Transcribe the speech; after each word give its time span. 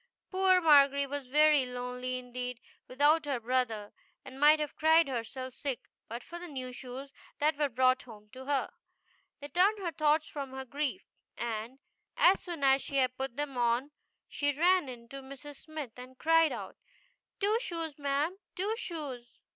Poor 0.31 0.59
Margery 0.61 1.05
was 1.05 1.27
very 1.27 1.63
lonely 1.63 2.17
indeed, 2.17 2.59
without 2.87 3.25
her 3.25 3.39
brother, 3.39 3.93
and 4.25 4.39
might 4.39 4.59
have 4.59 4.75
cried 4.75 5.07
herself 5.07 5.53
sick 5.53 5.91
but 6.07 6.23
for 6.23 6.39
the 6.39 6.47
new 6.47 6.73
shoes 6.73 7.11
that 7.37 7.55
were 7.55 7.69
brought 7.69 8.01
home 8.01 8.27
to 8.31 8.45
her. 8.45 8.71
They 9.41 9.49
turned 9.49 9.77
her 9.77 9.91
thoughts 9.91 10.27
from 10.27 10.53
her 10.53 10.65
grief; 10.65 11.05
and 11.37 11.77
as 12.17 12.41
soon 12.41 12.63
as 12.63 12.79
GOODY 12.79 12.79
TWO 12.79 12.79
SHOES. 12.79 12.83
she 12.87 12.95
had 12.95 13.17
put 13.19 13.35
them 13.37 13.57
on 13.59 13.91
she 14.27 14.55
ran 14.57 14.89
in 14.89 15.07
to 15.09 15.21
Mrs. 15.21 15.57
Smith 15.57 15.91
and 15.97 16.17
cried 16.17 16.51
out: 16.51 16.77
"Two 17.39 17.59
shoes, 17.59 17.99
ma'am, 17.99 18.39
two 18.55 18.75
shoes!" 18.77 19.37